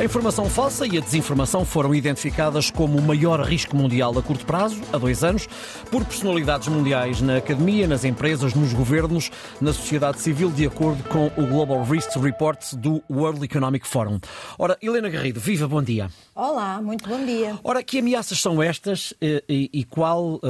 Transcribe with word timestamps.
A 0.00 0.04
informação 0.04 0.48
falsa 0.48 0.86
e 0.86 0.96
a 0.96 1.00
desinformação 1.00 1.62
foram 1.62 1.94
identificadas 1.94 2.70
como 2.70 2.96
o 2.96 3.02
maior 3.02 3.38
risco 3.42 3.76
mundial 3.76 4.18
a 4.18 4.22
curto 4.22 4.46
prazo, 4.46 4.80
há 4.90 4.96
dois 4.96 5.22
anos, 5.22 5.46
por 5.90 6.02
personalidades 6.06 6.68
mundiais 6.68 7.20
na 7.20 7.36
academia, 7.36 7.86
nas 7.86 8.02
empresas, 8.02 8.54
nos 8.54 8.72
governos, 8.72 9.30
na 9.60 9.74
sociedade 9.74 10.18
civil, 10.18 10.50
de 10.50 10.66
acordo 10.66 11.04
com 11.04 11.26
o 11.36 11.46
Global 11.46 11.84
Risk 11.84 12.16
Report 12.16 12.76
do 12.76 13.02
World 13.10 13.44
Economic 13.44 13.86
Forum. 13.86 14.18
Ora, 14.58 14.78
Helena 14.80 15.10
Garrido, 15.10 15.38
viva, 15.38 15.68
bom 15.68 15.82
dia. 15.82 16.08
Olá, 16.34 16.80
muito 16.80 17.06
bom 17.06 17.22
dia. 17.22 17.58
Ora, 17.62 17.82
que 17.82 17.98
ameaças 17.98 18.40
são 18.40 18.62
estas 18.62 19.12
eh, 19.20 19.44
e, 19.46 19.68
e 19.70 19.84
qual 19.84 20.36
uh, 20.36 20.40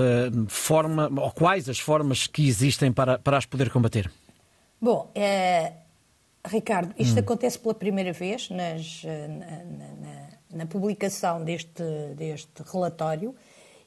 forma, 0.47 1.11
ou 1.17 1.33
quais 1.33 1.69
as 1.69 1.81
formas 1.81 2.29
que 2.29 2.47
existem 2.47 2.93
para, 2.93 3.19
para 3.19 3.37
as 3.37 3.47
poder 3.47 3.69
combater? 3.69 4.09
Bom, 4.81 5.11
é, 5.13 5.73
Ricardo, 6.45 6.95
isto 6.99 7.17
hum. 7.17 7.21
acontece 7.21 7.59
pela 7.59 7.75
primeira 7.75 8.13
vez 8.13 8.49
nas, 8.49 9.03
eh, 9.05 9.29
na, 9.29 9.45
na, 9.47 10.29
na, 10.51 10.67
publicação 10.67 11.45
deste, 11.45 11.83
deste 12.17 12.63
relatório 12.73 13.35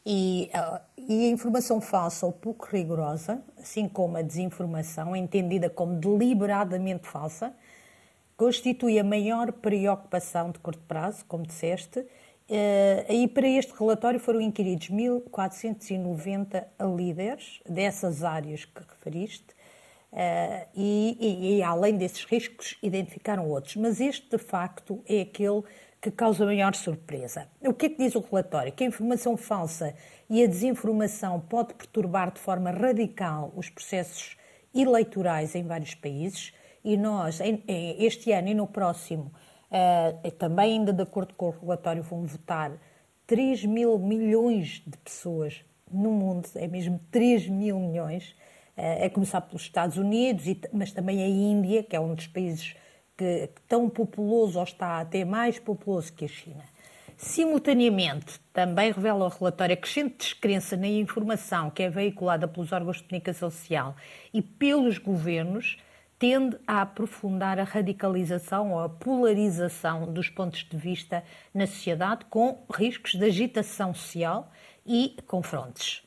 e, 0.06 0.52
uh, 0.54 0.80
e, 0.98 1.28
a 1.28 1.30
informação 1.30 1.82
falsa 1.82 2.26
ou 2.26 2.32
pouco 2.32 2.68
rigorosa, 2.68 3.42
assim 3.58 3.88
como 3.88 4.18
a 4.18 4.22
desinformação, 4.22 5.16
entendida 5.16 5.70
como 5.70 5.96
deliberadamente 5.96 7.08
falsa, 7.08 7.54
constitui 8.38 9.00
a 9.00 9.04
maior 9.04 9.52
preocupação 9.52 10.52
de 10.52 10.60
curto 10.60 10.84
prazo, 10.88 11.26
como 11.26 11.48
disseste, 11.48 12.06
e 13.10 13.28
para 13.30 13.48
este 13.48 13.74
relatório 13.74 14.20
foram 14.20 14.42
inquiridos 14.42 14.90
1.490 14.90 16.66
líderes 16.96 17.62
dessas 17.68 18.24
áreas 18.24 18.66
que 18.66 18.82
referiste, 18.82 19.56
Uh, 20.14 20.68
e, 20.76 21.18
e, 21.20 21.58
e, 21.58 21.64
além 21.64 21.98
desses 21.98 22.24
riscos, 22.24 22.78
identificaram 22.84 23.50
outros. 23.50 23.76
Mas 23.78 24.00
este, 24.00 24.30
de 24.30 24.38
facto, 24.38 25.04
é 25.08 25.22
aquele 25.22 25.64
que 26.00 26.12
causa 26.12 26.46
maior 26.46 26.76
surpresa. 26.76 27.48
O 27.62 27.74
que 27.74 27.88
é 27.88 27.90
que 27.90 27.98
diz 27.98 28.14
o 28.14 28.20
relatório? 28.20 28.72
Que 28.72 28.84
a 28.84 28.88
informação 28.88 29.36
falsa 29.36 29.96
e 30.30 30.44
a 30.44 30.48
desinformação 30.48 31.40
pode 31.40 31.74
perturbar 31.74 32.32
de 32.32 32.40
forma 32.40 32.70
radical 32.70 33.52
os 33.56 33.70
processos 33.70 34.38
eleitorais 34.76 35.56
em 35.56 35.64
vários 35.64 35.96
países 35.96 36.54
e 36.84 36.96
nós, 36.96 37.40
em, 37.40 37.64
este 37.98 38.32
ano 38.32 38.50
e 38.50 38.54
no 38.54 38.68
próximo, 38.68 39.32
uh, 39.72 40.32
também 40.32 40.74
ainda 40.74 40.94
de 40.94 41.02
acordo 41.02 41.34
com 41.34 41.48
o 41.48 41.52
relatório, 41.52 42.04
vão 42.04 42.26
votar 42.26 42.72
3 43.26 43.66
mil 43.66 43.98
milhões 43.98 44.84
de 44.86 44.98
pessoas 44.98 45.64
no 45.92 46.12
mundo, 46.12 46.48
é 46.56 46.68
mesmo 46.68 47.00
3 47.10 47.48
mil 47.48 47.80
milhões, 47.80 48.36
é 48.76 49.10
começar 49.10 49.42
pelos 49.42 49.62
Estados 49.62 49.98
Unidos, 49.98 50.46
mas 50.72 50.92
também 50.92 51.24
a 51.24 51.28
Índia, 51.28 51.84
que 51.84 51.96
é 51.96 52.00
um 52.00 52.16
dos 52.16 52.28
países 52.28 52.76
que, 53.16 53.50
tão 53.68 53.90
populoso 53.90 54.58
ou 54.58 54.64
está 54.64 55.00
até 55.00 55.24
mais 55.24 55.60
populoso 55.60 56.12
que 56.14 56.26
a 56.26 56.28
China. 56.28 56.64
Simultaneamente, 57.16 58.40
também 58.52 58.92
revela 58.92 59.26
o 59.26 59.30
relatório 59.30 59.74
a 59.74 59.78
crescente 59.78 60.18
descrença 60.18 60.76
na 60.76 60.88
informação 60.88 61.70
que 61.70 61.84
é 61.84 61.90
veiculada 61.90 62.48
pelos 62.48 62.72
órgãos 62.72 62.98
de 62.98 63.04
comunicação 63.04 63.50
social 63.50 63.96
e 64.34 64.42
pelos 64.42 64.98
governos, 64.98 65.78
tende 66.18 66.58
a 66.66 66.82
aprofundar 66.82 67.60
a 67.60 67.64
radicalização 67.64 68.72
ou 68.72 68.80
a 68.80 68.90
polarização 68.90 70.12
dos 70.12 70.30
pontos 70.30 70.68
de 70.70 70.78
vista 70.78 71.24
na 71.54 71.68
sociedade, 71.68 72.26
com 72.30 72.66
riscos 72.74 73.14
de 73.14 73.26
agitação 73.26 73.94
social 73.94 74.52
e 74.86 75.16
confrontos. 75.28 76.04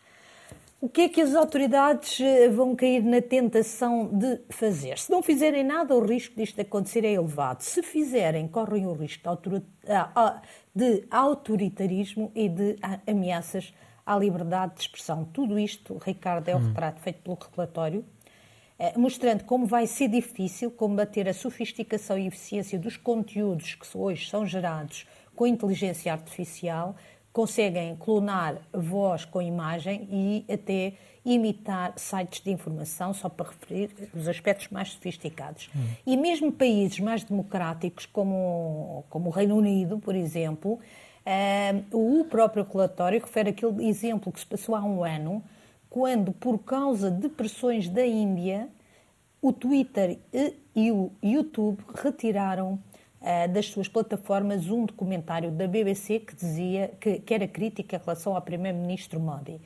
O 0.78 0.90
que 0.90 1.02
é 1.02 1.08
que 1.08 1.22
as 1.22 1.34
autoridades 1.34 2.20
eh, 2.20 2.50
vão 2.50 2.76
cair 2.76 3.02
na 3.02 3.22
tentação 3.22 4.08
de 4.12 4.40
fazer? 4.50 4.98
Se 4.98 5.10
não 5.10 5.22
fizerem 5.22 5.64
nada, 5.64 5.94
o 5.94 6.04
risco 6.04 6.36
disto 6.36 6.60
acontecer 6.60 7.02
é 7.02 7.12
elevado. 7.12 7.62
Se 7.62 7.82
fizerem, 7.82 8.46
correm 8.46 8.86
o 8.86 8.92
risco 8.92 9.22
de 10.74 11.04
autoritarismo 11.10 12.30
e 12.34 12.48
de 12.48 12.76
ameaças 13.06 13.72
à 14.04 14.18
liberdade 14.18 14.74
de 14.74 14.82
expressão. 14.82 15.24
Tudo 15.24 15.58
isto, 15.58 15.98
Ricardo, 16.04 16.48
é 16.48 16.54
o 16.54 16.58
hum. 16.58 16.68
retrato 16.68 17.00
feito 17.00 17.22
pelo 17.22 17.38
relatório, 17.56 18.04
eh, 18.78 18.92
mostrando 18.98 19.44
como 19.44 19.64
vai 19.64 19.86
ser 19.86 20.08
difícil 20.08 20.70
combater 20.70 21.26
a 21.26 21.32
sofisticação 21.32 22.18
e 22.18 22.26
eficiência 22.26 22.78
dos 22.78 22.98
conteúdos 22.98 23.74
que 23.74 23.86
hoje 23.96 24.28
são 24.28 24.44
gerados 24.44 25.06
com 25.34 25.46
inteligência 25.46 26.12
artificial 26.12 26.96
conseguem 27.36 27.94
clonar 27.96 28.56
voz 28.72 29.26
com 29.26 29.42
imagem 29.42 30.08
e 30.10 30.44
até 30.50 30.94
imitar 31.22 31.92
sites 31.98 32.40
de 32.40 32.50
informação, 32.50 33.12
só 33.12 33.28
para 33.28 33.50
referir 33.50 33.90
os 34.14 34.26
aspectos 34.26 34.68
mais 34.70 34.92
sofisticados. 34.92 35.68
Hum. 35.76 35.86
E 36.06 36.16
mesmo 36.16 36.50
países 36.50 36.98
mais 36.98 37.24
democráticos, 37.24 38.06
como, 38.06 39.04
como 39.10 39.28
o 39.28 39.30
Reino 39.30 39.54
Unido, 39.54 39.98
por 39.98 40.14
exemplo, 40.14 40.80
uh, 41.26 42.20
o 42.20 42.24
próprio 42.24 42.66
relatório 42.72 43.20
refere 43.20 43.50
aquele 43.50 43.86
exemplo 43.86 44.32
que 44.32 44.40
se 44.40 44.46
passou 44.46 44.74
há 44.74 44.82
um 44.82 45.04
ano, 45.04 45.44
quando, 45.90 46.32
por 46.32 46.56
causa 46.60 47.10
de 47.10 47.28
pressões 47.28 47.86
da 47.86 48.06
Índia, 48.06 48.66
o 49.42 49.52
Twitter 49.52 50.18
e 50.74 50.90
o 50.90 51.12
YouTube 51.22 51.84
retiraram 52.02 52.78
das 53.52 53.66
suas 53.66 53.88
plataformas 53.88 54.68
um 54.68 54.84
documentário 54.84 55.50
da 55.50 55.66
BBC 55.66 56.20
que 56.20 56.36
dizia 56.36 56.92
que, 57.00 57.18
que 57.18 57.34
era 57.34 57.48
crítica 57.48 57.96
em 57.96 57.98
relação 57.98 58.36
ao 58.36 58.42
primeiro-ministro 58.42 59.18
Modi. 59.18 59.60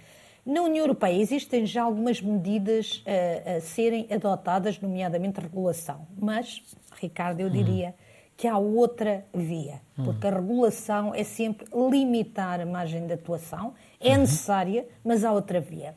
Na 0.44 0.62
União 0.62 0.84
Europeia 0.84 1.20
existem 1.20 1.66
já 1.66 1.82
algumas 1.82 2.20
medidas 2.20 3.04
uh, 3.06 3.56
a 3.56 3.60
serem 3.60 4.06
adotadas, 4.10 4.80
nomeadamente 4.80 5.40
regulação. 5.40 6.06
Mas, 6.18 6.62
Ricardo, 7.00 7.40
eu 7.40 7.48
hum. 7.48 7.52
diria 7.52 7.94
que 8.36 8.48
há 8.48 8.56
outra 8.56 9.24
via, 9.34 9.82
hum. 9.98 10.04
porque 10.04 10.26
a 10.26 10.30
regulação 10.30 11.14
é 11.14 11.22
sempre 11.22 11.66
limitar 11.90 12.58
a 12.58 12.64
margem 12.64 13.06
de 13.06 13.12
atuação, 13.12 13.74
é 14.00 14.12
uhum. 14.12 14.20
necessária, 14.20 14.88
mas 15.04 15.24
há 15.24 15.32
outra 15.32 15.60
via. 15.60 15.94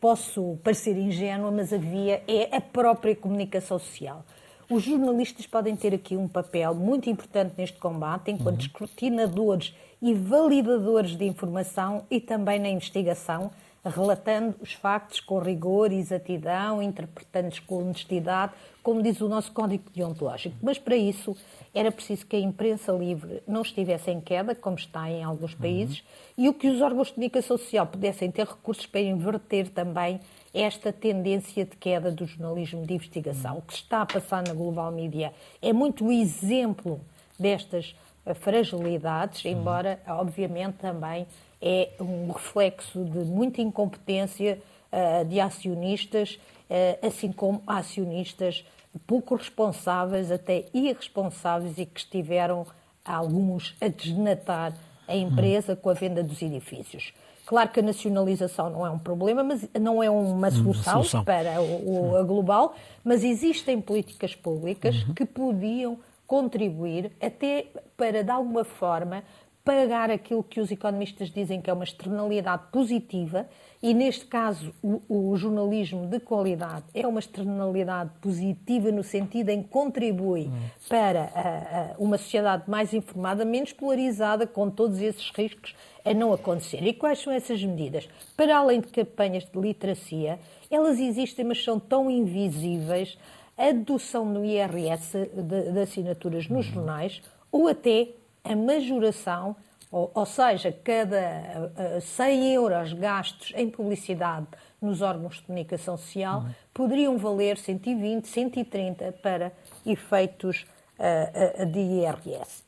Posso 0.00 0.58
parecer 0.64 0.98
ingênua, 0.98 1.52
mas 1.52 1.72
a 1.72 1.78
via 1.78 2.20
é 2.26 2.54
a 2.54 2.60
própria 2.60 3.14
comunicação 3.14 3.78
social. 3.78 4.24
Os 4.70 4.82
jornalistas 4.82 5.46
podem 5.46 5.76
ter 5.76 5.94
aqui 5.94 6.16
um 6.16 6.26
papel 6.26 6.74
muito 6.74 7.10
importante 7.10 7.54
neste 7.58 7.78
combate, 7.78 8.30
enquanto 8.30 8.60
uhum. 8.60 8.66
escrutinadores 8.66 9.74
e 10.00 10.14
validadores 10.14 11.16
de 11.16 11.24
informação 11.24 12.04
e 12.10 12.20
também 12.20 12.58
na 12.58 12.68
investigação, 12.68 13.50
relatando 13.84 14.54
os 14.60 14.72
factos 14.72 15.20
com 15.20 15.38
rigor 15.38 15.92
e 15.92 15.98
exatidão, 15.98 16.82
interpretando-os 16.82 17.60
com 17.60 17.78
honestidade, 17.78 18.52
como 18.82 19.02
diz 19.02 19.20
o 19.20 19.28
nosso 19.28 19.52
código 19.52 19.84
deontológico. 19.94 20.56
Mas 20.62 20.78
para 20.78 20.96
isso 20.96 21.36
era 21.74 21.90
preciso 21.90 22.26
que 22.26 22.36
a 22.36 22.40
imprensa 22.40 22.92
livre 22.92 23.42
não 23.46 23.62
estivesse 23.62 24.10
em 24.10 24.20
queda, 24.20 24.54
como 24.54 24.76
está 24.76 25.10
em 25.10 25.22
alguns 25.22 25.52
uhum. 25.52 25.60
países, 25.60 25.98
uhum. 25.98 26.44
e 26.44 26.48
o 26.48 26.54
que 26.54 26.68
os 26.68 26.80
órgãos 26.80 27.08
de 27.08 27.14
comunicação 27.14 27.58
social 27.58 27.86
pudessem 27.86 28.30
ter 28.30 28.46
recursos 28.46 28.86
para 28.86 29.00
inverter 29.00 29.68
também 29.68 30.20
esta 30.52 30.92
tendência 30.92 31.64
de 31.64 31.76
queda 31.76 32.10
do 32.10 32.26
jornalismo 32.26 32.86
de 32.86 32.94
investigação. 32.94 33.58
O 33.58 33.62
que 33.62 33.72
está 33.72 34.02
a 34.02 34.06
passar 34.06 34.46
na 34.46 34.54
Global 34.54 34.92
Media 34.92 35.32
é 35.60 35.72
muito 35.72 36.06
o 36.06 36.12
exemplo 36.12 37.00
destas 37.38 37.94
eh, 38.24 38.34
fragilidades, 38.34 39.44
embora, 39.44 40.00
obviamente, 40.06 40.74
também 40.74 41.26
é 41.66 41.90
um 41.98 42.30
reflexo 42.30 43.02
de 43.02 43.20
muita 43.20 43.62
incompetência 43.62 44.60
uh, 44.92 45.24
de 45.24 45.40
acionistas, 45.40 46.38
uh, 46.68 47.06
assim 47.06 47.32
como 47.32 47.62
acionistas 47.66 48.66
pouco 49.06 49.34
responsáveis, 49.34 50.30
até 50.30 50.66
irresponsáveis, 50.74 51.78
e 51.78 51.86
que 51.86 52.00
estiveram, 52.00 52.66
alguns, 53.02 53.74
a 53.80 53.88
desnatar 53.88 54.74
a 55.08 55.16
empresa 55.16 55.74
com 55.74 55.88
a 55.88 55.94
venda 55.94 56.22
dos 56.22 56.40
edifícios. 56.42 57.12
Claro 57.46 57.70
que 57.70 57.80
a 57.80 57.82
nacionalização 57.82 58.70
não 58.70 58.86
é 58.86 58.90
um 58.90 58.98
problema, 58.98 59.42
mas 59.42 59.68
não 59.78 60.02
é 60.02 60.08
uma 60.08 60.50
solução, 60.50 61.02
solução. 61.02 61.24
para 61.24 61.60
o, 61.60 62.12
o, 62.12 62.16
a 62.16 62.22
global, 62.22 62.74
mas 63.02 63.22
existem 63.22 63.80
políticas 63.80 64.34
públicas 64.34 65.02
uhum. 65.02 65.14
que 65.14 65.26
podiam 65.26 65.98
contribuir 66.26 67.12
até 67.20 67.66
para, 67.96 68.24
de 68.24 68.30
alguma 68.30 68.64
forma, 68.64 69.22
pagar 69.64 70.10
aquilo 70.10 70.44
que 70.44 70.60
os 70.60 70.70
economistas 70.70 71.30
dizem 71.30 71.60
que 71.60 71.70
é 71.70 71.72
uma 71.72 71.84
externalidade 71.84 72.64
positiva, 72.70 73.48
e 73.82 73.94
neste 73.94 74.26
caso 74.26 74.74
o, 74.82 75.00
o, 75.08 75.36
jornalismo 75.36 76.06
de 76.06 76.20
qualidade 76.20 76.84
é 76.92 77.06
uma 77.06 77.18
externalidade 77.18 78.10
positiva 78.20 78.92
no 78.92 79.02
sentido 79.02 79.48
em 79.48 79.62
que 79.62 79.68
contribui 79.68 80.48
hum. 80.48 80.52
para 80.88 81.94
uma 81.98 82.18
sociedade 82.18 82.68
mais 82.68 82.92
informada, 82.92 83.44
menos 83.44 83.72
polarizada, 83.72 84.46
com 84.46 84.68
todos 84.68 85.00
esses 85.00 85.30
riscos 85.30 85.74
a 86.04 86.12
não 86.12 86.32
acontecer. 86.32 86.82
E 86.82 86.92
quais 86.92 87.20
são 87.20 87.32
essas 87.32 87.62
medidas? 87.64 88.06
Para 88.36 88.58
além 88.58 88.80
de 88.80 88.88
campanhas 88.88 89.44
de 89.44 89.58
literacia, 89.58 90.38
elas 90.70 90.98
existem, 90.98 91.44
mas 91.44 91.62
são 91.64 91.80
tão 91.80 92.10
invisíveis, 92.10 93.16
a 93.56 93.66
dedução 93.70 94.26
no 94.26 94.44
IRS 94.44 95.12
de, 95.12 95.72
de 95.72 95.80
assinaturas 95.80 96.48
nos 96.48 96.66
uhum. 96.66 96.74
jornais, 96.74 97.22
ou 97.50 97.68
até 97.68 98.08
a 98.44 98.54
majoração, 98.54 99.56
ou, 99.90 100.10
ou 100.14 100.26
seja, 100.26 100.70
cada 100.72 101.72
uh, 101.96 102.00
100 102.00 102.54
euros 102.54 102.92
gastos 102.92 103.52
em 103.56 103.70
publicidade 103.70 104.46
nos 104.80 105.00
órgãos 105.00 105.36
de 105.36 105.42
comunicação 105.42 105.96
social 105.96 106.40
uhum. 106.40 106.50
poderiam 106.74 107.16
valer 107.16 107.56
120, 107.56 108.28
130 108.28 109.12
para 109.22 109.52
efeitos 109.86 110.66
uh, 110.98 111.66
de 111.66 111.78
IRS. 111.78 112.62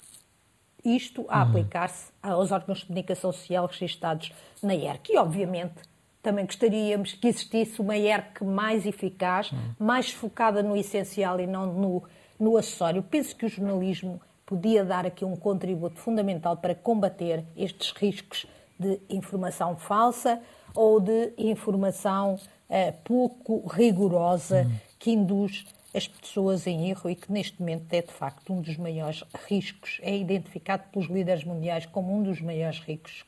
isto 0.84 1.26
a 1.28 1.42
aplicar-se 1.42 2.10
aos 2.22 2.52
órgãos 2.52 2.78
de 2.78 2.86
comunicação 2.86 3.32
social 3.32 3.66
registados 3.66 4.32
na 4.62 4.74
ERC. 4.74 5.12
E, 5.12 5.18
obviamente, 5.18 5.74
também 6.22 6.46
gostaríamos 6.46 7.12
que 7.12 7.28
existisse 7.28 7.80
uma 7.80 7.96
ERC 7.96 8.44
mais 8.44 8.86
eficaz, 8.86 9.50
mais 9.78 10.10
focada 10.10 10.62
no 10.62 10.76
essencial 10.76 11.38
e 11.38 11.46
não 11.46 11.66
no, 11.66 12.02
no 12.38 12.56
acessório. 12.56 13.02
Penso 13.02 13.36
que 13.36 13.46
o 13.46 13.48
jornalismo 13.48 14.20
podia 14.46 14.84
dar 14.84 15.04
aqui 15.04 15.24
um 15.24 15.36
contributo 15.36 15.98
fundamental 15.98 16.56
para 16.56 16.74
combater 16.74 17.44
estes 17.56 17.90
riscos 17.90 18.46
de 18.78 19.00
informação 19.10 19.76
falsa 19.76 20.40
ou 20.74 21.00
de 21.00 21.32
informação 21.36 22.34
uh, 22.34 22.92
pouco 23.04 23.66
rigorosa 23.66 24.70
que 24.98 25.10
induz 25.10 25.66
as 25.92 26.06
pessoas 26.06 26.66
em 26.66 26.90
erro 26.90 27.10
e 27.10 27.14
que 27.14 27.32
neste 27.32 27.58
momento 27.58 27.92
é 27.92 28.02
de 28.02 28.12
facto 28.12 28.52
um 28.52 28.60
dos 28.60 28.76
maiores 28.76 29.24
riscos, 29.48 29.98
é 30.02 30.16
identificado 30.16 30.84
pelos 30.92 31.08
líderes 31.08 31.42
mundiais 31.42 31.86
como 31.86 32.14
um 32.14 32.22
dos 32.22 32.40
maiores 32.40 32.78
riscos 32.80 33.26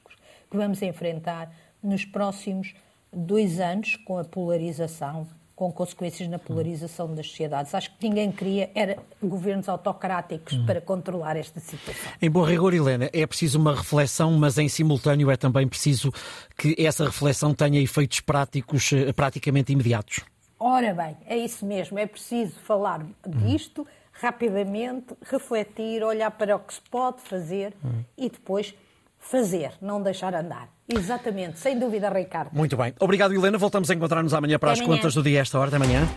que 0.50 0.56
vamos 0.56 0.82
enfrentar 0.82 1.52
nos 1.82 2.04
próximos 2.04 2.74
dois 3.12 3.60
anos 3.60 3.96
com 3.96 4.18
a 4.18 4.24
polarização, 4.24 5.26
com 5.58 5.72
consequências 5.72 6.28
na 6.28 6.38
polarização 6.38 7.12
das 7.12 7.26
sociedades. 7.26 7.74
Acho 7.74 7.90
que 7.90 8.08
ninguém 8.08 8.30
queria 8.30 8.70
era 8.76 8.96
governos 9.20 9.68
autocráticos 9.68 10.52
hum. 10.54 10.64
para 10.64 10.80
controlar 10.80 11.36
esta 11.36 11.58
situação. 11.58 12.12
Em 12.22 12.30
bom 12.30 12.44
rigor, 12.44 12.72
Helena, 12.72 13.10
é 13.12 13.26
preciso 13.26 13.58
uma 13.58 13.74
reflexão, 13.74 14.30
mas 14.38 14.56
em 14.56 14.68
simultâneo 14.68 15.28
é 15.32 15.36
também 15.36 15.66
preciso 15.66 16.12
que 16.56 16.76
essa 16.78 17.04
reflexão 17.06 17.52
tenha 17.52 17.80
efeitos 17.80 18.20
práticos 18.20 18.92
eh, 18.92 19.12
praticamente 19.12 19.72
imediatos. 19.72 20.20
Ora 20.60 20.94
bem, 20.94 21.16
é 21.26 21.36
isso 21.36 21.66
mesmo. 21.66 21.98
É 21.98 22.06
preciso 22.06 22.54
falar 22.60 23.04
disto 23.26 23.82
hum. 23.82 23.86
rapidamente, 24.12 25.12
refletir, 25.28 26.04
olhar 26.04 26.30
para 26.30 26.54
o 26.54 26.60
que 26.60 26.74
se 26.74 26.82
pode 26.88 27.20
fazer 27.22 27.74
hum. 27.84 28.04
e 28.16 28.30
depois 28.30 28.72
fazer, 29.18 29.72
não 29.80 30.02
deixar 30.02 30.34
andar. 30.34 30.68
Exatamente, 30.88 31.58
sem 31.58 31.78
dúvida, 31.78 32.08
Ricardo. 32.08 32.50
Muito 32.52 32.76
bem. 32.76 32.94
Obrigado, 32.98 33.34
Helena. 33.34 33.58
Voltamos 33.58 33.90
a 33.90 33.94
encontrar-nos 33.94 34.32
amanhã 34.32 34.58
para 34.58 34.70
Até 34.72 34.80
as 34.80 34.84
amanhã. 34.86 34.96
contas 35.00 35.14
do 35.14 35.22
dia 35.22 35.40
esta 35.40 35.58
hora. 35.58 35.68
Até 35.68 35.76
amanhã. 35.76 36.08